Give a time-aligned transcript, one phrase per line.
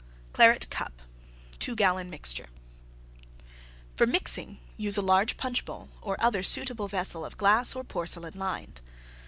[0.33, 0.99] CLARET CUP
[1.59, 2.47] (2 gallon mixture)
[3.95, 8.33] For mixing use a large Punch bowl or other suitable vessel of glass or porcelain
[8.33, 8.81] lined.